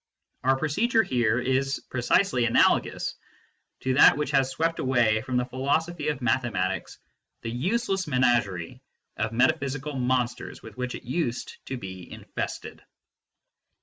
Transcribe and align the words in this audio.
Our 0.43 0.57
procedure 0.57 1.03
here 1.03 1.37
is 1.37 1.79
precisely 1.91 2.45
analogous 2.45 3.13
to 3.81 3.93
that 3.93 4.17
which 4.17 4.31
has 4.31 4.49
swept 4.49 4.79
away 4.79 5.21
from 5.21 5.37
the 5.37 5.45
philosophy 5.45 6.07
of 6.07 6.23
mathematics 6.23 6.97
the 7.43 7.51
useless 7.51 8.07
menagerie 8.07 8.81
of 9.17 9.31
metaphysical 9.31 9.93
monsters 9.93 10.63
with 10.63 10.75
which 10.75 10.95
it 10.95 11.03
used 11.03 11.57
to 11.67 11.77
be 11.77 12.11
in 12.11 12.25
fested. 12.35 12.79